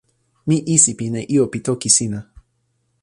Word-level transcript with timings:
mi 0.47 0.57
isipin 0.75 1.13
e 1.21 1.23
ijo 1.35 1.45
pi 1.51 1.59
toki 1.67 1.89
sina. 1.97 2.19